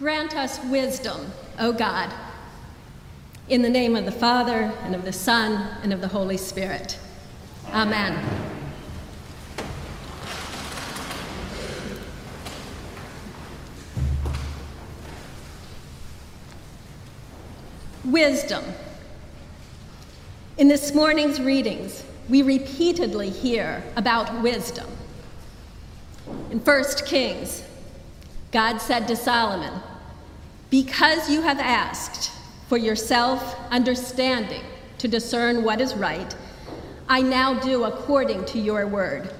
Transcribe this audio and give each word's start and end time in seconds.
Grant 0.00 0.34
us 0.34 0.58
wisdom, 0.64 1.30
O 1.58 1.74
God. 1.74 2.10
In 3.50 3.60
the 3.60 3.68
name 3.68 3.94
of 3.94 4.06
the 4.06 4.10
Father, 4.10 4.72
and 4.82 4.94
of 4.94 5.04
the 5.04 5.12
Son, 5.12 5.76
and 5.82 5.92
of 5.92 6.00
the 6.00 6.08
Holy 6.08 6.38
Spirit. 6.38 6.98
Amen. 7.68 8.18
Wisdom. 18.06 18.64
In 20.56 20.68
this 20.68 20.94
morning's 20.94 21.42
readings, 21.42 22.04
we 22.26 22.40
repeatedly 22.40 23.28
hear 23.28 23.84
about 23.96 24.40
wisdom. 24.40 24.88
In 26.50 26.58
1 26.58 26.84
Kings, 27.04 27.64
God 28.50 28.78
said 28.78 29.06
to 29.06 29.14
Solomon, 29.14 29.82
Because 30.70 31.28
you 31.28 31.42
have 31.42 31.58
asked 31.58 32.30
for 32.68 32.78
yourself 32.78 33.58
understanding 33.70 34.62
to 34.98 35.08
discern 35.08 35.64
what 35.64 35.80
is 35.80 35.94
right, 35.94 36.34
I 37.08 37.22
now 37.22 37.54
do 37.54 37.84
according 37.84 38.44
to 38.46 38.58
your 38.58 38.86
word. 38.86 39.34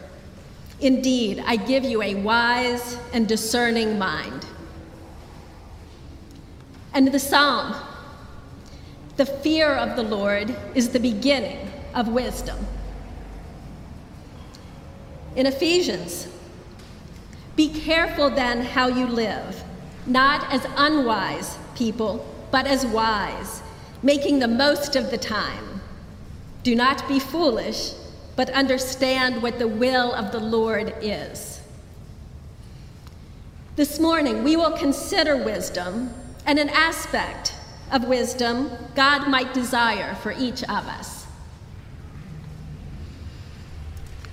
Indeed, 0.80 1.43
I 1.47 1.57
give 1.57 1.85
you 1.85 2.02
a 2.02 2.16
wise 2.16 2.98
and 3.12 3.29
discerning 3.29 3.98
mind. 3.98 4.45
And 6.93 7.12
the 7.12 7.19
psalm 7.19 7.77
the 9.21 9.27
fear 9.27 9.74
of 9.74 9.97
the 9.97 10.02
Lord 10.02 10.57
is 10.74 10.88
the 10.88 10.99
beginning 10.99 11.71
of 11.95 12.09
wisdom. 12.09 12.57
In 15.37 15.45
Ephesians, 15.45 16.27
be 17.55 17.69
careful 17.69 18.30
then 18.30 18.62
how 18.62 18.88
you 18.88 19.07
live, 19.07 19.62
not 20.07 20.53
as 20.53 20.67
unwise 20.77 21.59
people, 21.75 22.27
but 22.51 22.66
as 22.66 22.87
wise, 22.87 23.63
making 24.02 24.38
the 24.38 24.49
most 24.49 24.97
of 24.97 25.11
the 25.11 25.19
time. 25.19 25.80
Do 26.63 26.74
not 26.74 27.07
be 27.09 27.19
foolish, 27.19 27.93
but 28.37 28.51
understand 28.51 29.43
what 29.43 29.59
the 29.59 29.69
will 29.69 30.13
of 30.13 30.33
the 30.33 30.41
Lord 30.41 30.95
is. 31.01 31.61
This 33.77 33.99
morning, 33.99 34.45
we 34.45 34.57
will 34.57 34.73
consider 34.73 35.37
wisdom 35.37 36.13
and 36.46 36.59
an 36.59 36.69
aspect 36.71 37.55
of 37.91 38.05
wisdom 38.05 38.71
God 38.95 39.29
might 39.29 39.55
desire 39.55 40.15
for 40.17 40.33
each 40.33 40.63
of 40.65 40.87
us. 40.87 41.27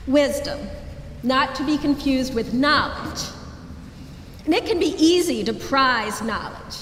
Wisdom, 0.06 0.59
not 1.23 1.56
to 1.56 1.66
be 1.66 1.78
confused 1.78 2.34
with 2.34 2.53
knowledge. 2.53 3.22
And 4.48 4.56
it 4.56 4.66
can 4.66 4.80
be 4.80 4.95
easy 4.98 5.44
to 5.44 5.53
prize 5.53 6.22
knowledge 6.22 6.78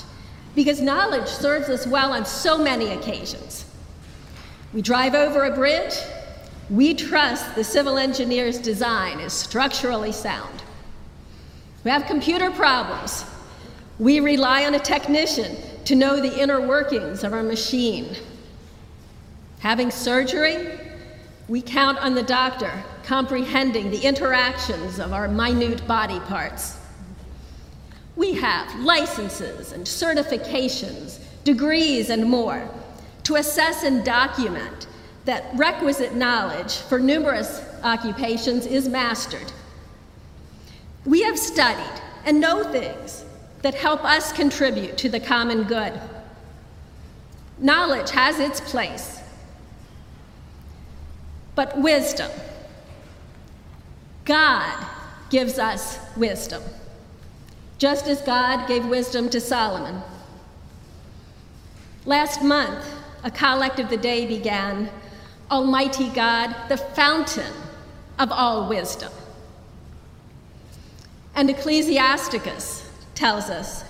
because 0.54 0.82
knowledge 0.82 1.28
serves 1.28 1.68
us 1.68 1.88
well 1.88 2.14
on 2.14 2.24
so 2.24 2.60
many 2.60 2.90
occasions. 2.90 3.66
We 4.72 4.84
drive 4.84 5.16
over 5.16 5.46
a 5.46 5.56
bridge, 5.56 5.96
we 6.70 6.94
trust 6.94 7.56
the 7.56 7.64
civil 7.64 7.98
engineer's 7.98 8.60
design 8.60 9.20
is 9.20 9.34
structurally 9.34 10.12
sound. 10.12 10.62
We 11.84 11.90
have 11.90 12.06
computer 12.06 12.52
problems. 12.52 13.26
We 13.98 14.20
rely 14.20 14.66
on 14.66 14.76
a 14.76 14.80
technician 14.80 15.58
to 15.86 15.96
know 15.96 16.22
the 16.22 16.40
inner 16.40 16.62
workings 16.62 17.24
of 17.24 17.34
our 17.34 17.42
machine. 17.42 18.16
Having 19.62 19.90
surgery, 19.90 20.80
we 21.48 21.64
count 21.64 21.98
on 21.98 22.14
the 22.14 22.22
doctor 22.22 22.72
comprehending 23.04 23.90
the 23.90 24.02
interactions 24.02 25.00
of 25.00 25.14
our 25.14 25.28
minute 25.28 25.88
body 25.88 26.20
parts. 26.20 26.78
We 28.16 28.34
have 28.34 28.74
licenses 28.80 29.72
and 29.72 29.86
certifications, 29.86 31.20
degrees, 31.44 32.10
and 32.10 32.26
more 32.26 32.70
to 33.24 33.36
assess 33.36 33.84
and 33.84 34.06
document 34.06 34.88
that 35.26 35.46
requisite 35.56 36.14
knowledge 36.14 36.78
for 36.78 37.00
numerous 37.00 37.62
occupations 37.84 38.66
is 38.66 38.88
mastered. 38.88 39.52
We 41.06 41.24
have 41.24 41.38
studied 41.38 42.02
and 42.26 42.40
know 42.40 42.64
things 42.72 43.26
that 43.62 43.76
help 43.76 44.04
us 44.04 44.32
contribute 44.32 44.98
to 45.00 45.10
the 45.10 45.20
common 45.20 45.64
good. 45.64 46.00
Knowledge 47.58 48.12
has 48.12 48.40
its 48.40 48.62
place, 48.62 49.20
but 51.56 51.80
wisdom, 51.80 52.32
God 54.26 54.86
gives 55.30 55.58
us 55.58 56.00
wisdom, 56.16 56.62
just 57.78 58.08
as 58.08 58.22
God 58.22 58.68
gave 58.68 58.86
wisdom 58.86 59.30
to 59.30 59.42
Solomon. 59.42 60.02
Last 62.06 62.42
month, 62.42 62.86
a 63.24 63.32
collect 63.32 63.80
of 63.80 63.90
the 63.90 63.98
day 63.98 64.26
began 64.26 64.90
Almighty 65.50 66.10
God, 66.10 66.56
the 66.70 66.78
fountain 66.78 67.54
of 68.18 68.32
all 68.32 68.70
wisdom. 68.70 69.12
And 71.36 71.50
Ecclesiasticus 71.50 72.90
tells 73.14 73.50
us 73.50 73.84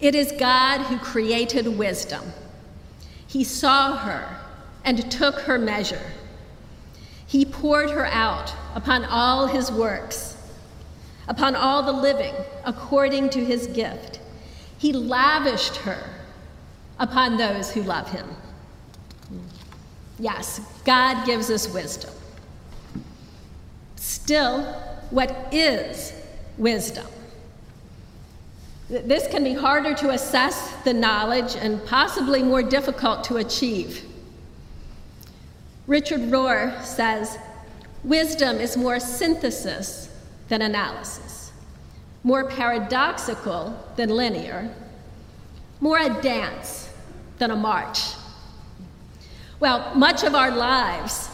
it 0.00 0.14
is 0.14 0.32
God 0.32 0.82
who 0.82 0.98
created 0.98 1.66
wisdom. 1.78 2.22
He 3.26 3.44
saw 3.44 3.96
her 3.96 4.36
and 4.84 5.10
took 5.10 5.40
her 5.40 5.58
measure. 5.58 6.12
He 7.26 7.44
poured 7.44 7.90
her 7.90 8.06
out 8.06 8.52
upon 8.74 9.04
all 9.04 9.46
his 9.46 9.70
works, 9.70 10.31
upon 11.28 11.54
all 11.54 11.82
the 11.82 11.92
living 11.92 12.34
according 12.64 13.30
to 13.30 13.44
his 13.44 13.66
gift. 13.68 14.20
He 14.78 14.92
lavished 14.92 15.76
her 15.78 16.10
upon 16.98 17.36
those 17.36 17.70
who 17.70 17.82
love 17.82 18.10
him. 18.10 18.28
Yes, 20.18 20.60
God 20.84 21.24
gives 21.24 21.50
us 21.50 21.72
wisdom. 21.72 22.12
Still, 23.96 24.64
what 25.10 25.48
is 25.52 26.12
wisdom? 26.58 27.06
This 28.88 29.26
can 29.28 29.42
be 29.42 29.54
harder 29.54 29.94
to 29.94 30.10
assess 30.10 30.72
the 30.84 30.92
knowledge 30.92 31.56
and 31.56 31.84
possibly 31.86 32.42
more 32.42 32.62
difficult 32.62 33.24
to 33.24 33.38
achieve. 33.38 34.04
Richard 35.86 36.20
Rohr 36.20 36.82
says 36.84 37.38
wisdom 38.04 38.58
is 38.58 38.76
more 38.76 39.00
synthesis 39.00 40.11
than 40.48 40.62
analysis, 40.62 41.52
more 42.24 42.48
paradoxical 42.48 43.78
than 43.96 44.10
linear, 44.10 44.72
more 45.80 45.98
a 45.98 46.22
dance 46.22 46.90
than 47.38 47.50
a 47.50 47.56
march. 47.56 48.00
Well, 49.60 49.94
much 49.94 50.24
of 50.24 50.34
our 50.34 50.50
lives 50.50 51.28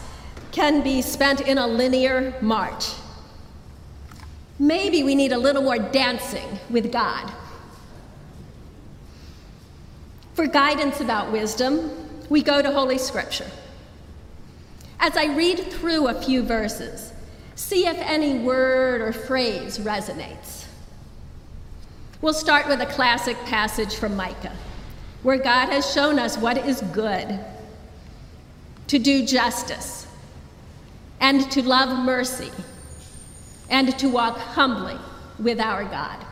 can 0.51 0.81
be 0.83 1.01
spent 1.01 1.41
in 1.41 1.57
a 1.57 1.67
linear 1.67 2.33
march. 2.41 2.85
Maybe 4.57 5.03
we 5.03 5.15
need 5.15 5.31
a 5.31 5.37
little 5.37 5.61
more 5.61 5.79
dancing 5.79 6.59
with 6.69 6.91
God. 6.91 7.31
For 10.33 10.47
guidance 10.47 11.01
about 11.01 11.31
wisdom, 11.31 11.91
we 12.29 12.43
go 12.43 12.61
to 12.61 12.71
Holy 12.71 12.97
Scripture. 12.97 13.49
As 14.99 15.15
I 15.15 15.25
read 15.35 15.59
through 15.71 16.07
a 16.07 16.21
few 16.21 16.43
verses, 16.43 17.08
see 17.59 17.85
if 17.85 17.97
any 17.97 18.39
word 18.39 19.01
or 19.01 19.11
phrase 19.11 19.79
resonates. 19.79 20.65
We'll 22.21 22.33
start 22.33 22.67
with 22.67 22.79
a 22.79 22.85
classic 22.85 23.37
passage 23.45 23.95
from 23.95 24.15
Micah, 24.15 24.55
where 25.23 25.37
God 25.37 25.67
has 25.67 25.91
shown 25.91 26.19
us 26.19 26.37
what 26.37 26.57
is 26.57 26.81
good 26.93 27.37
to 28.87 28.97
do 28.97 29.25
justice, 29.25 30.07
and 31.19 31.51
to 31.51 31.61
love 31.61 32.03
mercy, 32.05 32.49
and 33.69 33.97
to 33.99 34.07
walk 34.07 34.37
humbly 34.37 34.97
with 35.37 35.59
our 35.59 35.83
God. 35.83 36.25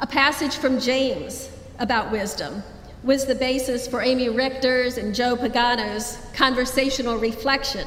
A 0.00 0.06
passage 0.06 0.56
from 0.56 0.80
James 0.80 1.50
about 1.78 2.10
wisdom 2.10 2.62
was 3.04 3.26
the 3.26 3.34
basis 3.34 3.86
for 3.86 4.00
Amy 4.00 4.30
Richter's 4.30 4.96
and 4.96 5.14
Joe 5.14 5.36
Pagano's 5.36 6.18
conversational 6.32 7.18
reflection 7.18 7.86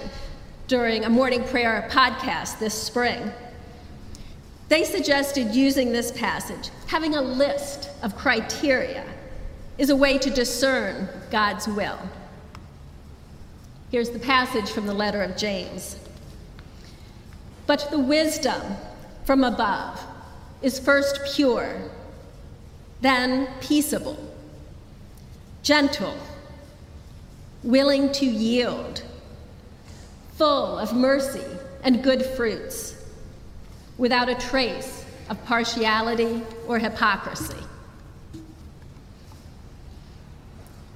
during 0.70 1.04
a 1.04 1.10
morning 1.10 1.44
prayer 1.46 1.90
podcast 1.92 2.60
this 2.60 2.76
spring. 2.76 3.34
They 4.68 4.84
suggested 4.84 5.56
using 5.56 5.92
this 5.92 6.12
passage, 6.12 6.70
having 6.86 7.16
a 7.16 7.22
list 7.22 7.90
of 8.04 8.16
criteria, 8.16 9.04
is 9.80 9.90
a 9.90 9.96
way 9.96 10.20
to 10.20 10.30
discern 10.30 11.10
God's 11.32 11.68
will. 11.68 11.98
Here's 13.90 14.12
the 14.12 14.20
passage 14.20 14.70
from 14.70 14.86
the 14.86 14.94
letter 14.94 15.24
of 15.24 15.36
James. 15.36 15.98
But 17.66 17.88
the 17.90 17.98
wisdom 17.98 18.62
from 19.26 19.44
above 19.44 20.00
is 20.62 20.78
first 20.78 21.20
pure 21.36 21.82
then 23.02 23.48
peaceable, 23.62 24.18
gentle, 25.64 26.18
willing 27.64 28.12
to 28.12 28.26
yield, 28.26 29.04
full 30.40 30.80
of 30.80 30.96
mercy 30.96 31.44
and 31.84 32.02
good 32.02 32.26
fruits, 32.26 32.96
without 33.98 34.30
a 34.30 34.36
trace 34.36 35.04
of 35.30 35.44
partiality 35.44 36.42
or 36.66 36.80
hypocrisy. 36.80 37.62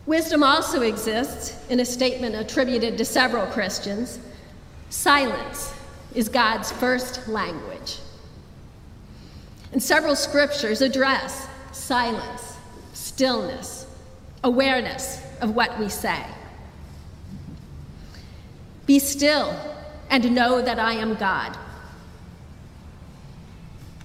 Wisdom 0.05 0.43
also 0.43 0.81
exists 0.81 1.57
in 1.69 1.81
a 1.81 1.85
statement 1.85 2.35
attributed 2.35 2.97
to 2.97 3.03
several 3.03 3.45
Christians 3.47 4.17
silence 4.89 5.73
is 6.15 6.29
God's 6.29 6.71
first 6.71 7.27
language. 7.27 7.99
And 9.73 9.83
several 9.83 10.15
scriptures 10.15 10.81
address 10.81 11.49
silence, 11.73 12.55
stillness, 12.93 13.87
awareness 14.45 15.21
of 15.41 15.53
what 15.53 15.77
we 15.77 15.89
say. 15.89 16.23
Be 18.85 18.99
still 18.99 19.55
and 20.09 20.33
know 20.35 20.61
that 20.61 20.79
I 20.79 20.93
am 20.93 21.15
God. 21.15 21.57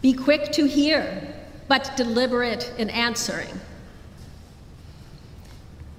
Be 0.00 0.12
quick 0.12 0.52
to 0.52 0.66
hear, 0.66 1.34
but 1.66 1.96
deliberate 1.96 2.72
in 2.78 2.88
answering. 2.90 3.60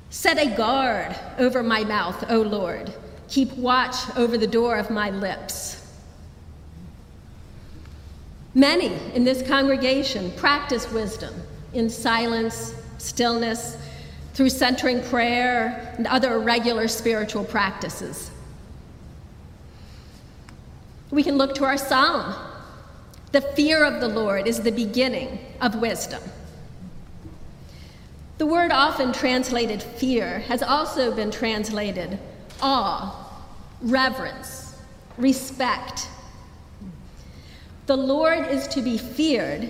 Set 0.10 0.38
a 0.38 0.56
guard 0.56 1.16
over 1.38 1.62
my 1.62 1.84
mouth, 1.84 2.26
O 2.30 2.42
Lord. 2.42 2.94
Keep 3.28 3.54
watch 3.54 3.96
over 4.18 4.38
the 4.38 4.48
door 4.48 4.78
of 4.78 4.90
my 4.90 5.12
lips. 5.12 5.86
Many 8.56 8.94
in 9.14 9.24
this 9.24 9.48
congregation 9.48 10.31
practice 10.31 10.92
wisdom 10.92 11.34
in 11.74 11.90
silence, 11.90 12.74
stillness, 12.98 13.78
through 14.34 14.50
centering 14.50 15.04
prayer 15.04 15.94
and 15.98 16.08
other 16.08 16.40
regular 16.40 16.88
spiritual 16.88 17.44
practices. 17.44 18.29
We 21.11 21.23
can 21.23 21.38
look 21.38 21.56
to 21.56 21.65
our 21.65 21.77
psalm. 21.77 22.35
The 23.31 23.41
fear 23.41 23.83
of 23.83 24.01
the 24.01 24.07
Lord 24.07 24.47
is 24.47 24.61
the 24.61 24.71
beginning 24.71 25.39
of 25.61 25.75
wisdom. 25.75 26.21
The 28.38 28.45
word 28.45 28.71
often 28.71 29.11
translated 29.11 29.83
fear 29.83 30.39
has 30.39 30.63
also 30.63 31.13
been 31.13 31.29
translated 31.29 32.19
awe, 32.61 33.44
reverence, 33.81 34.75
respect. 35.17 36.07
The 37.85 37.97
Lord 37.97 38.47
is 38.47 38.67
to 38.69 38.81
be 38.81 38.97
feared 38.97 39.69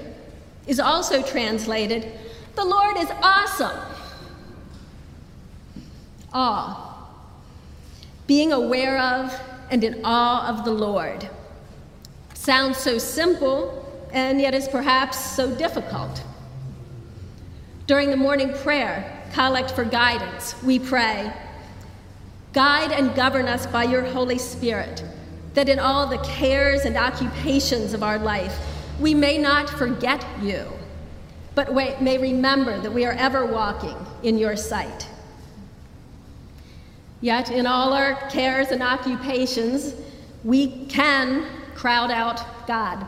is 0.68 0.80
also 0.80 1.24
translated 1.24 2.12
the 2.56 2.64
Lord 2.64 2.98
is 2.98 3.10
awesome. 3.24 3.80
Awe, 6.32 7.10
being 8.28 8.54
aware 8.54 9.00
of 9.00 9.49
and 9.70 9.84
in 9.84 10.02
awe 10.04 10.48
of 10.48 10.66
the 10.66 10.72
Lord. 10.72 11.30
Sounds 12.34 12.78
so 12.78 12.98
simple, 12.98 14.08
and 14.12 14.40
yet 14.40 14.54
is 14.54 14.68
perhaps 14.68 15.20
so 15.20 15.54
difficult. 15.56 16.24
During 17.88 18.10
the 18.10 18.18
morning 18.18 18.54
prayer, 18.54 19.24
collect 19.34 19.72
for 19.72 19.84
guidance, 19.84 20.62
we 20.64 20.80
pray, 20.80 21.34
Guide 22.52 22.92
and 22.92 23.14
govern 23.14 23.48
us 23.48 23.68
by 23.68 23.84
your 23.84 24.02
Holy 24.02 24.40
Spirit, 24.40 25.04
that 25.54 25.70
in 25.70 25.78
all 25.78 26.08
the 26.08 26.18
cares 26.20 26.82
and 26.82 26.98
occupations 26.98 27.94
of 27.94 28.02
our 28.02 28.18
life, 28.18 28.58
we 29.00 29.14
may 29.14 29.38
not 29.38 29.70
forget 29.70 30.26
you, 30.42 30.66
but 31.54 31.74
may 32.02 32.18
remember 32.18 32.80
that 32.80 32.92
we 32.92 33.06
are 33.06 33.14
ever 33.14 33.46
walking 33.46 33.96
in 34.24 34.40
your 34.40 34.56
sight. 34.56 35.08
Yet, 37.22 37.52
in 37.52 37.66
all 37.66 37.94
our 37.94 38.16
cares 38.30 38.70
and 38.70 38.82
occupations, 38.82 39.94
we 40.44 40.86
can 40.86 41.46
crowd 41.76 42.12
out 42.12 42.68
God, 42.68 43.06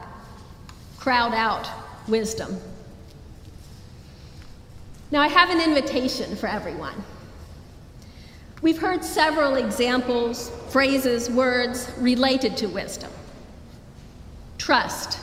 crowd 0.98 1.34
out 1.34 1.70
wisdom. 2.08 2.58
Now, 5.12 5.22
I 5.22 5.28
have 5.28 5.50
an 5.50 5.62
invitation 5.62 6.36
for 6.36 6.48
everyone. 6.48 7.04
We've 8.62 8.78
heard 8.78 9.04
several 9.04 9.56
examples, 9.56 10.52
phrases, 10.70 11.30
words 11.30 11.92
related 11.98 12.58
to 12.58 12.68
wisdom 12.68 13.12
trust, 14.58 15.20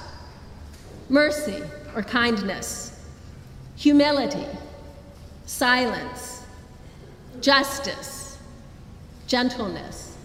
mercy 1.09 1.63
or 1.95 2.03
kindness, 2.03 3.07
humility, 3.77 4.45
silence, 5.47 6.43
justice, 7.41 8.18
gentleness, 9.29 10.17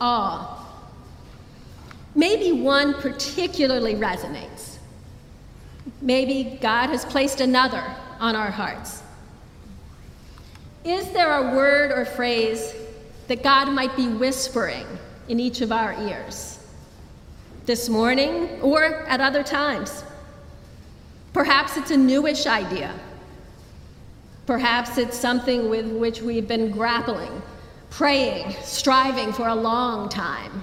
awe. 0.00 0.60
Maybe 2.14 2.52
one 2.52 2.94
particularly 2.94 3.96
resonates. 3.96 4.78
Maybe 6.00 6.58
God 6.62 6.88
has 6.88 7.04
placed 7.04 7.40
another 7.40 7.84
on 8.20 8.36
our 8.36 8.50
hearts. 8.50 9.02
Is 10.84 11.10
there 11.10 11.34
a 11.36 11.54
word 11.54 11.90
or 11.90 12.04
phrase 12.04 12.74
that 13.26 13.42
God 13.42 13.70
might 13.70 13.94
be 13.96 14.06
whispering 14.06 14.86
in 15.28 15.40
each 15.40 15.60
of 15.60 15.72
our 15.72 15.92
ears? 16.02 16.58
This 17.66 17.88
morning 17.88 18.60
or 18.60 18.84
at 18.84 19.20
other 19.20 19.42
times? 19.42 20.04
Perhaps 21.32 21.76
it's 21.76 21.90
a 21.90 21.96
newish 21.96 22.46
idea. 22.46 22.94
Perhaps 24.46 24.98
it's 24.98 25.18
something 25.18 25.68
with 25.70 25.86
which 25.86 26.20
we've 26.20 26.46
been 26.46 26.70
grappling, 26.70 27.42
praying, 27.94 28.50
striving 28.62 29.32
for 29.32 29.46
a 29.46 29.54
long 29.54 30.08
time. 30.08 30.62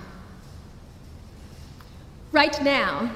Right 2.34 2.62
now, 2.62 3.10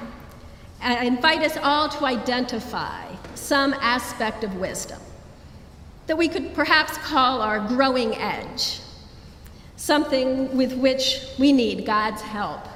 I 0.80 1.04
invite 1.04 1.42
us 1.42 1.58
all 1.62 1.90
to 1.90 2.06
identify 2.06 3.14
some 3.34 3.74
aspect 3.74 4.42
of 4.42 4.56
wisdom 4.56 5.00
that 6.06 6.16
we 6.16 6.28
could 6.28 6.54
perhaps 6.54 6.96
call 6.98 7.42
our 7.42 7.60
growing 7.68 8.14
edge, 8.14 8.80
something 9.76 10.56
with 10.56 10.72
which 10.72 11.26
we 11.38 11.52
need 11.52 11.84
God's 11.84 12.22
help, 12.22 12.66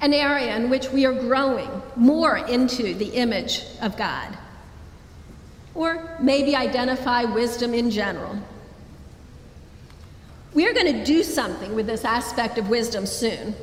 an 0.00 0.14
area 0.14 0.54
in 0.54 0.70
which 0.70 0.88
we 0.90 1.04
are 1.04 1.14
growing 1.14 1.82
more 1.96 2.36
into 2.36 2.94
the 2.94 3.08
image 3.08 3.62
of 3.82 3.96
God, 3.96 4.38
or 5.74 6.16
maybe 6.20 6.54
identify 6.54 7.24
wisdom 7.24 7.74
in 7.74 7.90
general. 7.90 8.38
We 10.56 10.66
are 10.66 10.72
going 10.72 10.90
to 10.92 11.04
do 11.04 11.22
something 11.22 11.74
with 11.74 11.86
this 11.86 12.02
aspect 12.04 12.56
of 12.56 12.70
wisdom 12.70 13.04
soon. 13.04 13.54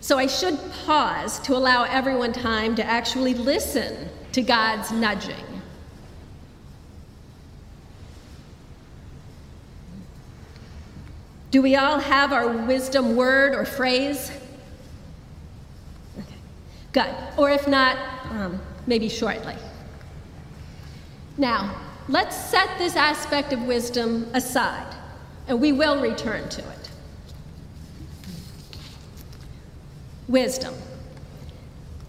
So 0.00 0.18
I 0.18 0.26
should 0.26 0.58
pause 0.84 1.38
to 1.40 1.56
allow 1.56 1.84
everyone 1.84 2.34
time 2.34 2.74
to 2.76 2.84
actually 2.84 3.32
listen 3.32 4.10
to 4.32 4.42
God's 4.42 4.92
nudging. 4.92 5.34
Do 11.50 11.62
we 11.62 11.74
all 11.74 11.98
have 12.00 12.34
our 12.34 12.48
wisdom 12.66 13.16
word 13.16 13.54
or 13.54 13.64
phrase? 13.64 14.30
Okay, 16.18 16.36
good. 16.92 17.14
Or 17.38 17.50
if 17.50 17.66
not, 17.66 17.96
um, 18.30 18.60
maybe 18.86 19.08
shortly. 19.08 19.54
Now, 21.38 21.80
let's 22.08 22.36
set 22.36 22.76
this 22.76 22.94
aspect 22.94 23.54
of 23.54 23.62
wisdom 23.62 24.28
aside, 24.34 24.95
and 25.48 25.60
we 25.60 25.72
will 25.72 26.00
return 26.00 26.48
to 26.48 26.60
it. 26.60 26.90
Wisdom. 30.28 30.74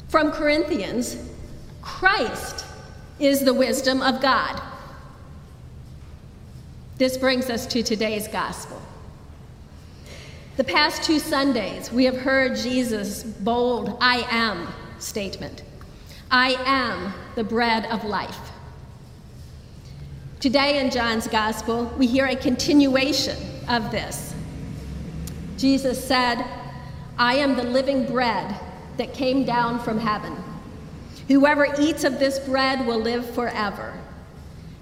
From 0.10 0.32
Corinthians, 0.32 1.18
Christ 1.82 2.66
is 3.20 3.42
the 3.42 3.54
wisdom 3.54 4.02
of 4.02 4.22
God. 4.22 4.62
This 6.98 7.18
brings 7.18 7.50
us 7.50 7.68
to 7.68 7.84
today's 7.84 8.28
gospel. 8.28 8.82
The 10.56 10.64
past 10.64 11.04
two 11.04 11.20
Sundays, 11.20 11.92
we 11.92 12.06
have 12.06 12.18
heard 12.18 12.58
Jesus' 12.58 13.24
bold, 13.24 13.98
I 14.02 14.26
am 14.32 14.68
statement 15.00 15.64
I 16.30 16.58
am 16.66 17.14
the 17.36 17.44
bread 17.44 17.86
of 17.86 18.04
life. 18.04 18.52
Today 20.40 20.80
in 20.80 20.92
John's 20.92 21.28
gospel, 21.28 21.92
we 21.98 22.06
hear 22.06 22.28
a 22.28 22.36
continuation 22.36 23.36
of 23.68 23.90
this. 23.90 24.36
Jesus 25.58 26.04
said, 26.04 26.46
I 27.18 27.38
am 27.38 27.56
the 27.56 27.64
living 27.64 28.06
bread 28.06 28.56
that 28.98 29.16
came 29.16 29.46
down 29.46 29.80
from 29.80 29.98
heaven. 29.98 30.36
Whoever 31.28 31.74
eats 31.80 32.04
of 32.04 32.20
this 32.20 32.38
bread 32.38 32.86
will 32.86 33.00
live 33.00 33.28
forever. 33.34 34.00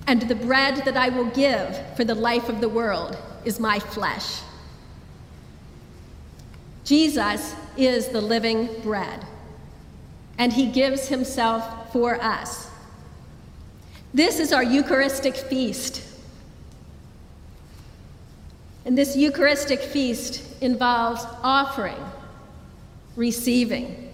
And 0.08 0.24
the 0.24 0.36
bread 0.36 0.84
that 0.84 0.98
I 0.98 1.08
will 1.08 1.28
give 1.28 1.82
for 1.96 2.04
the 2.04 2.16
life 2.16 2.50
of 2.50 2.60
the 2.60 2.70
world 2.70 3.18
is 3.46 3.58
my 3.58 3.80
flesh. 3.80 4.42
Jesus 6.84 7.56
is 7.78 8.10
the 8.10 8.22
living 8.22 8.68
bread, 8.82 9.26
and 10.38 10.52
he 10.52 10.68
gives 10.68 11.08
himself 11.08 11.94
for 11.94 12.22
us. 12.22 12.70
This 14.16 14.40
is 14.40 14.54
our 14.54 14.64
Eucharistic 14.64 15.36
feast. 15.36 16.02
And 18.86 18.98
this 18.98 19.18
Eucharistic 19.18 19.82
feast 19.82 20.42
involves 20.62 21.26
offering, 21.44 21.98
receiving, 23.18 24.14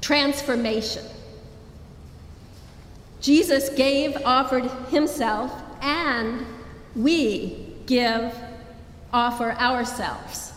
transformation, 0.00 1.04
Jesus 3.20 3.68
gave, 3.68 4.16
offered 4.24 4.64
himself, 4.88 5.52
and 5.82 6.46
we 6.96 7.74
give, 7.84 8.34
offer 9.12 9.52
ourselves. 9.52 10.54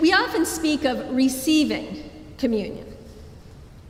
We 0.00 0.12
often 0.12 0.46
speak 0.46 0.84
of 0.84 1.12
receiving 1.12 2.08
communion. 2.38 2.86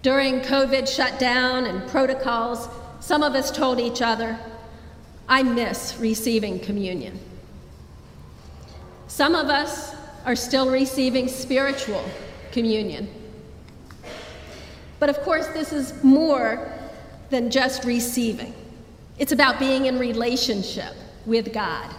During 0.00 0.40
COVID 0.40 0.88
shutdown 0.88 1.66
and 1.66 1.87
protocols, 1.90 2.69
some 3.02 3.25
of 3.25 3.35
us 3.35 3.50
told 3.50 3.80
each 3.80 4.00
other, 4.00 4.38
I 5.28 5.42
miss 5.42 5.97
receiving 5.99 6.61
communion. 6.61 7.18
Some 9.09 9.35
of 9.35 9.49
us 9.49 9.92
are 10.25 10.37
still 10.37 10.71
receiving 10.71 11.26
spiritual 11.26 12.04
communion. 12.52 13.09
But 15.00 15.09
of 15.09 15.21
course, 15.23 15.49
this 15.49 15.73
is 15.73 16.00
more 16.04 16.73
than 17.30 17.50
just 17.50 17.82
receiving. 17.82 18.54
It's 19.18 19.32
about 19.32 19.59
being 19.59 19.87
in 19.87 19.99
relationship 19.99 20.94
with 21.26 21.52
God. 21.52 21.92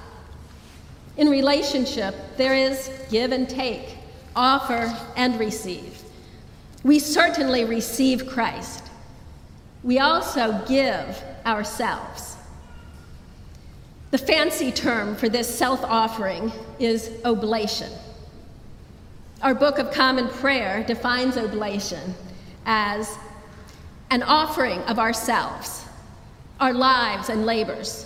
In 1.17 1.27
relationship, 1.27 2.15
there 2.37 2.55
is 2.55 2.89
give 3.11 3.33
and 3.33 3.49
take, 3.49 3.97
offer 4.37 4.97
and 5.17 5.37
receive. 5.37 6.01
We 6.83 6.97
certainly 6.97 7.65
receive 7.65 8.25
Christ. 8.25 8.83
We 9.83 9.99
also 9.99 10.63
give 10.67 11.23
ourselves. 11.45 12.37
The 14.11 14.17
fancy 14.17 14.71
term 14.71 15.15
for 15.15 15.27
this 15.27 15.53
self 15.53 15.83
offering 15.83 16.51
is 16.79 17.11
oblation. 17.25 17.91
Our 19.41 19.53
Book 19.53 19.77
of 19.79 19.91
Common 19.91 20.29
Prayer 20.29 20.83
defines 20.83 21.37
oblation 21.37 22.13
as 22.65 23.17
an 24.09 24.23
offering 24.23 24.79
of 24.83 24.99
ourselves, 24.99 25.85
our 26.59 26.73
lives 26.73 27.29
and 27.29 27.45
labors, 27.45 28.05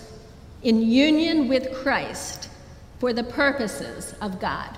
in 0.64 0.82
union 0.82 1.48
with 1.48 1.74
Christ 1.74 2.50
for 2.98 3.14
the 3.14 3.24
purposes 3.24 4.16
of 4.22 4.40
God. 4.40 4.76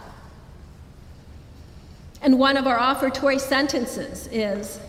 And 2.22 2.38
one 2.38 2.58
of 2.58 2.68
our 2.68 2.78
offertory 2.78 3.40
sentences 3.40 4.28
is 4.32 4.80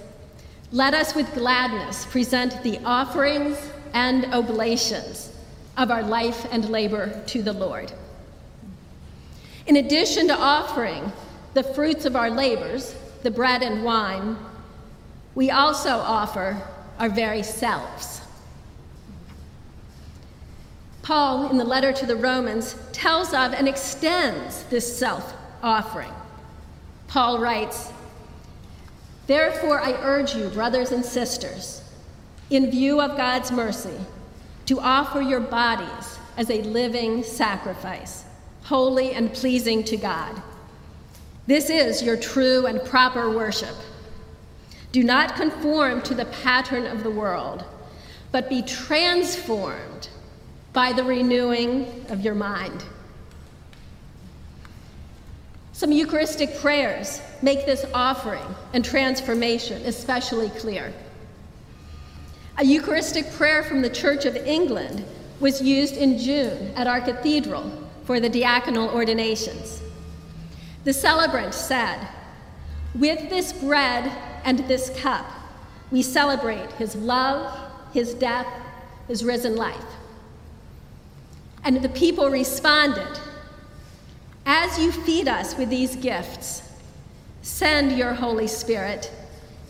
Let 0.73 0.95
us 0.95 1.17
with 1.17 1.35
gladness 1.35 2.07
present 2.07 2.63
the 2.63 2.79
offerings 2.85 3.59
and 3.93 4.27
oblations 4.27 5.33
of 5.77 5.91
our 5.91 6.03
life 6.03 6.47
and 6.53 6.69
labor 6.69 7.23
to 7.27 7.43
the 7.43 7.53
Lord. 7.53 7.93
In 9.67 9.77
addition 9.77 10.29
to 10.29 10.37
offering 10.37 11.13
the 11.55 11.65
fruits 11.65 12.05
of 12.05 12.15
our 12.15 12.31
labors, 12.31 12.95
the 13.25 13.33
bread 13.33 13.63
and 13.63 13.83
wine, 13.83 14.37
we 15.35 15.51
also 15.51 15.91
offer 15.91 16.63
our 17.01 17.09
very 17.09 17.43
selves. 17.43 18.21
Paul, 21.03 21.51
in 21.51 21.57
the 21.57 21.65
letter 21.65 21.93
to 21.93 22.07
the 22.07 22.15
Romans, 22.15 22.77
tells 22.93 23.29
of 23.35 23.53
and 23.55 23.67
extends 23.67 24.63
this 24.65 24.99
self 24.99 25.35
offering. 25.63 26.13
Paul 27.09 27.41
writes, 27.41 27.91
Therefore, 29.31 29.81
I 29.81 29.93
urge 30.03 30.35
you, 30.35 30.49
brothers 30.49 30.91
and 30.91 31.05
sisters, 31.05 31.85
in 32.51 32.69
view 32.69 33.01
of 33.01 33.17
God's 33.17 33.53
mercy, 33.53 33.95
to 34.67 34.81
offer 34.81 35.21
your 35.21 35.39
bodies 35.39 36.19
as 36.37 36.51
a 36.51 36.63
living 36.63 37.23
sacrifice, 37.23 38.25
holy 38.65 39.13
and 39.13 39.33
pleasing 39.33 39.85
to 39.85 39.97
God. 39.97 40.43
This 41.47 41.71
is 41.71 42.03
your 42.03 42.17
true 42.17 42.67
and 42.67 42.85
proper 42.85 43.31
worship. 43.31 43.77
Do 44.91 45.05
not 45.05 45.37
conform 45.37 46.03
to 46.03 46.15
the 46.17 46.25
pattern 46.25 46.85
of 46.87 47.05
the 47.05 47.11
world, 47.13 47.65
but 48.33 48.49
be 48.49 48.63
transformed 48.63 50.09
by 50.73 50.93
the 50.93 51.05
renewing 51.05 52.05
of 52.09 52.23
your 52.23 52.35
mind. 52.35 52.83
Some 55.81 55.93
Eucharistic 55.93 56.61
prayers 56.61 57.23
make 57.41 57.65
this 57.65 57.87
offering 57.95 58.45
and 58.75 58.85
transformation 58.85 59.81
especially 59.87 60.51
clear. 60.51 60.93
A 62.59 62.65
Eucharistic 62.67 63.33
prayer 63.33 63.63
from 63.63 63.81
the 63.81 63.89
Church 63.89 64.27
of 64.27 64.37
England 64.37 65.03
was 65.41 65.63
used 65.63 65.97
in 65.97 66.19
June 66.19 66.71
at 66.77 66.87
our 66.87 67.01
cathedral 67.01 67.73
for 68.05 68.21
the 68.21 68.29
diaconal 68.29 68.93
ordinations. 68.93 69.81
The 70.85 70.93
celebrant 70.93 71.55
said, 71.55 72.07
With 72.95 73.31
this 73.31 73.55
bread 73.55 74.13
and 74.45 74.59
this 74.69 74.91
cup, 75.01 75.25
we 75.91 76.03
celebrate 76.03 76.71
his 76.73 76.95
love, 76.95 77.59
his 77.95 78.13
death, 78.13 78.47
his 79.09 79.25
risen 79.25 79.57
life. 79.57 79.87
And 81.65 81.81
the 81.81 81.89
people 81.89 82.29
responded, 82.29 83.19
As 84.47 84.79
you 84.79 84.93
feed 84.93 85.29
us 85.29 85.57
with 85.57 85.69
these 85.69 85.97
gifts, 85.97 86.63
send 87.43 87.97
your 87.97 88.15
Holy 88.15 88.47
Spirit 88.47 89.11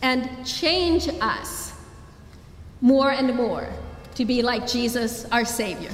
and 0.01 0.45
change 0.45 1.07
us 1.21 1.73
more 2.81 3.11
and 3.11 3.35
more 3.35 3.69
to 4.15 4.25
be 4.25 4.41
like 4.41 4.67
Jesus, 4.67 5.25
our 5.31 5.45
Savior. 5.45 5.91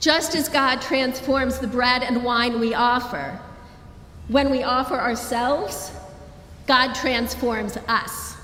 Just 0.00 0.36
as 0.36 0.48
God 0.48 0.80
transforms 0.80 1.58
the 1.58 1.66
bread 1.66 2.02
and 2.02 2.22
wine 2.22 2.60
we 2.60 2.74
offer, 2.74 3.38
when 4.28 4.50
we 4.50 4.62
offer 4.62 4.94
ourselves, 4.94 5.92
God 6.66 6.94
transforms 6.94 7.76
us. 7.88 8.36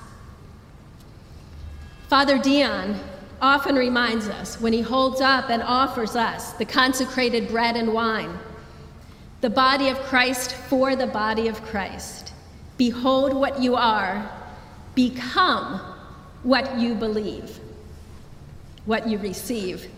Father 2.08 2.38
Dion 2.38 2.98
often 3.42 3.74
reminds 3.74 4.28
us 4.28 4.60
when 4.60 4.72
he 4.72 4.80
holds 4.80 5.20
up 5.20 5.50
and 5.50 5.62
offers 5.64 6.14
us 6.14 6.52
the 6.52 6.64
consecrated 6.64 7.48
bread 7.48 7.76
and 7.76 7.92
wine, 7.92 8.38
the 9.40 9.50
body 9.50 9.88
of 9.88 9.98
Christ 10.02 10.54
for 10.54 10.94
the 10.94 11.08
body 11.08 11.48
of 11.48 11.60
Christ. 11.62 12.32
Behold 12.78 13.34
what 13.34 13.60
you 13.60 13.74
are, 13.74 14.30
become 14.94 15.80
what 16.44 16.78
you 16.78 16.94
believe, 16.94 17.58
what 18.86 19.08
you 19.08 19.18
receive. 19.18 19.90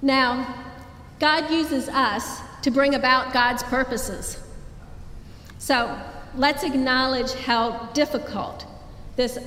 Now, 0.00 0.54
God 1.20 1.50
uses 1.50 1.88
us 1.88 2.40
to 2.62 2.70
bring 2.70 2.94
about 2.94 3.32
God's 3.34 3.62
purposes. 3.62 4.38
So 5.58 5.98
let's 6.34 6.62
acknowledge 6.62 7.32
how 7.32 7.90
difficult 7.92 8.66
this 9.16 9.38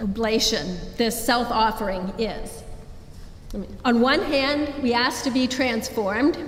oblation, 0.00 0.78
this 0.96 1.24
self 1.24 1.50
offering 1.50 2.12
is. 2.18 2.62
On 3.84 4.00
one 4.00 4.20
hand, 4.20 4.72
we 4.82 4.92
ask 4.92 5.24
to 5.24 5.30
be 5.30 5.46
transformed. 5.46 6.38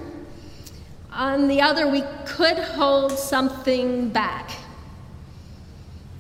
On 1.13 1.49
the 1.49 1.61
other, 1.61 1.89
we 1.89 2.03
could 2.25 2.59
hold 2.59 3.13
something 3.13 4.09
back. 4.09 4.51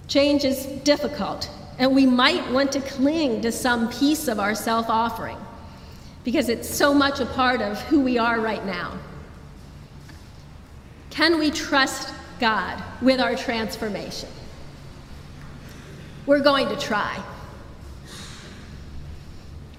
Change 0.09 0.45
is 0.45 0.67
difficult, 0.85 1.51
and 1.79 1.95
we 1.95 2.07
might 2.07 2.49
want 2.51 2.73
to 2.73 2.81
cling 2.81 3.43
to 3.43 3.51
some 3.51 3.91
piece 3.91 4.29
of 4.29 4.39
our 4.39 4.55
self 4.55 4.89
offering 4.89 5.39
because 6.25 6.49
it's 6.49 6.69
so 6.69 6.93
much 6.95 7.21
a 7.21 7.27
part 7.27 7.61
of 7.61 7.81
who 7.83 8.01
we 8.01 8.19
are 8.19 8.41
right 8.41 8.65
now. 8.65 8.99
Can 11.11 11.39
we 11.39 11.51
trust 11.51 12.13
God 12.39 12.83
with 13.01 13.21
our 13.21 13.35
transformation. 13.35 14.29
We're 16.27 16.41
going 16.41 16.69
to 16.69 16.77
try. 16.77 17.23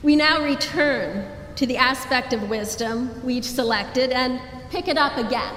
We 0.01 0.15
now 0.15 0.43
return 0.43 1.29
to 1.57 1.65
the 1.65 1.77
aspect 1.77 2.33
of 2.33 2.49
wisdom 2.49 3.21
we've 3.25 3.43
selected 3.43 4.11
and 4.11 4.39
pick 4.69 4.87
it 4.87 4.97
up 4.97 5.17
again. 5.17 5.53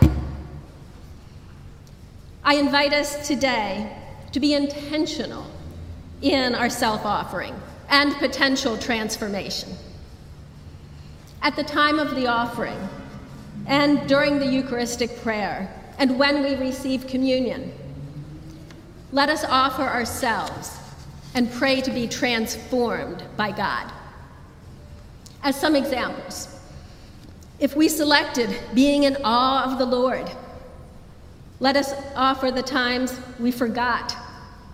I 2.42 2.54
invite 2.54 2.92
us 2.92 3.28
today 3.28 3.97
to 4.32 4.40
be 4.40 4.54
intentional 4.54 5.47
in 6.23 6.54
our 6.54 6.70
self 6.70 7.04
offering 7.04 7.54
and 7.88 8.12
potential 8.14 8.76
transformation. 8.76 9.70
At 11.42 11.54
the 11.54 11.64
time 11.64 11.99
of 11.99 12.16
the 12.16 12.26
offering 12.26 12.78
and 13.66 14.09
during 14.09 14.38
the 14.38 14.47
Eucharistic 14.47 15.20
prayer, 15.23 15.73
and 16.00 16.18
when 16.18 16.42
we 16.42 16.56
receive 16.56 17.06
communion. 17.06 17.73
Let 19.12 19.28
us 19.28 19.44
offer 19.44 19.82
ourselves 19.82 20.79
and 21.34 21.50
pray 21.52 21.80
to 21.80 21.90
be 21.90 22.06
transformed 22.06 23.22
by 23.37 23.52
God. 23.52 23.90
As 25.42 25.58
some 25.58 25.76
examples, 25.76 26.49
if 27.58 27.76
we 27.76 27.88
selected 27.88 28.58
being 28.75 29.04
in 29.04 29.16
awe 29.22 29.70
of 29.70 29.78
the 29.78 29.87
Lord, 29.87 30.30
let 31.60 31.76
us 31.76 31.92
offer 32.16 32.50
the 32.50 32.62
times 32.62 33.18
we 33.38 33.50
forgot 33.50 34.16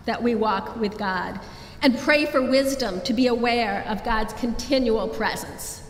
that 0.06 0.22
we 0.22 0.34
walk 0.34 0.76
with 0.76 0.96
God 0.96 1.40
and 1.82 1.98
pray 1.98 2.26
for 2.26 2.40
wisdom 2.40 3.00
to 3.02 3.12
be 3.12 3.26
aware 3.26 3.84
of 3.88 4.04
God's 4.04 4.32
continual 4.34 5.08
presence. 5.08 5.82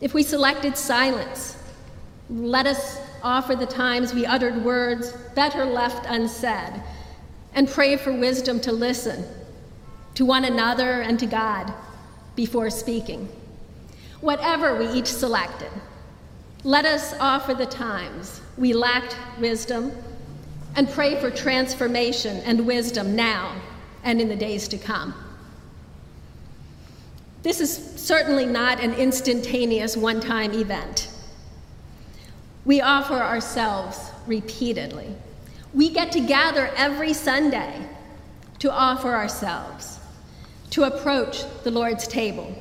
If 0.00 0.14
we 0.14 0.22
selected 0.22 0.76
silence, 0.76 1.56
let 2.28 2.66
us 2.66 2.98
offer 3.22 3.54
the 3.54 3.66
times 3.66 4.12
we 4.12 4.26
uttered 4.26 4.64
words 4.64 5.12
better 5.34 5.64
left 5.64 6.06
unsaid 6.08 6.82
and 7.54 7.68
pray 7.68 7.96
for 7.96 8.12
wisdom 8.12 8.60
to 8.60 8.72
listen 8.72 9.24
to 10.14 10.24
one 10.24 10.44
another 10.44 11.02
and 11.02 11.18
to 11.18 11.26
God 11.26 11.72
before 12.36 12.70
speaking. 12.70 13.28
Whatever 14.20 14.76
we 14.76 14.88
each 14.88 15.06
selected, 15.06 15.70
let 16.64 16.84
us 16.84 17.14
offer 17.18 17.54
the 17.54 17.66
times 17.66 18.40
we 18.56 18.72
lacked 18.72 19.16
wisdom 19.40 19.92
and 20.76 20.88
pray 20.88 21.20
for 21.20 21.30
transformation 21.30 22.38
and 22.38 22.66
wisdom 22.66 23.16
now 23.16 23.60
and 24.04 24.20
in 24.20 24.28
the 24.28 24.36
days 24.36 24.68
to 24.68 24.78
come. 24.78 25.14
This 27.42 27.60
is 27.60 28.00
certainly 28.00 28.46
not 28.46 28.80
an 28.80 28.94
instantaneous 28.94 29.96
one 29.96 30.20
time 30.20 30.52
event. 30.52 31.10
We 32.64 32.80
offer 32.80 33.14
ourselves 33.14 33.98
repeatedly. 34.26 35.14
We 35.74 35.88
get 35.88 36.12
to 36.12 36.20
gather 36.20 36.68
every 36.76 37.14
Sunday 37.14 37.88
to 38.58 38.70
offer 38.70 39.14
ourselves, 39.14 39.98
to 40.70 40.84
approach 40.84 41.44
the 41.64 41.70
Lord's 41.70 42.06
table, 42.06 42.54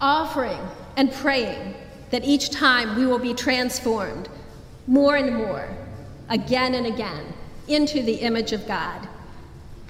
offering 0.00 0.60
and 0.96 1.12
praying 1.12 1.74
that 2.10 2.24
each 2.24 2.50
time 2.50 2.96
we 2.96 3.06
will 3.06 3.18
be 3.18 3.34
transformed 3.34 4.28
more 4.86 5.16
and 5.16 5.34
more, 5.34 5.68
again 6.28 6.74
and 6.74 6.86
again, 6.86 7.32
into 7.68 8.02
the 8.02 8.14
image 8.16 8.52
of 8.52 8.66
God, 8.68 9.08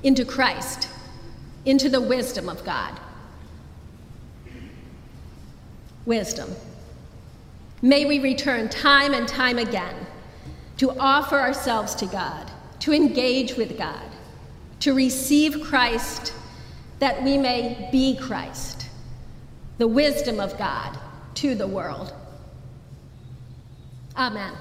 into 0.02 0.24
Christ, 0.24 0.88
into 1.64 1.88
the 1.88 2.00
wisdom 2.00 2.48
of 2.48 2.64
God. 2.64 2.98
Wisdom. 6.06 6.54
May 7.82 8.04
we 8.04 8.20
return 8.20 8.68
time 8.68 9.14
and 9.14 9.26
time 9.26 9.58
again 9.58 10.03
to 10.78 10.90
offer 10.98 11.38
ourselves 11.38 11.94
to 11.96 12.06
God, 12.06 12.50
to 12.80 12.92
engage 12.92 13.54
with 13.54 13.78
God, 13.78 14.08
to 14.80 14.92
receive 14.92 15.62
Christ 15.62 16.34
that 16.98 17.22
we 17.22 17.36
may 17.38 17.88
be 17.92 18.16
Christ, 18.16 18.88
the 19.78 19.88
wisdom 19.88 20.40
of 20.40 20.56
God 20.58 20.98
to 21.34 21.54
the 21.54 21.66
world. 21.66 22.12
Amen. 24.16 24.52